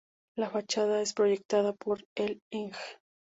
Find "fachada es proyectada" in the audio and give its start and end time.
0.49-1.73